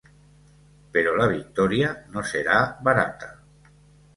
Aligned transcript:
Pero 0.91 1.15
la 1.15 1.27
victoria 1.27 2.07
no 2.09 2.23
será 2.23 2.75
barata. 2.81 3.31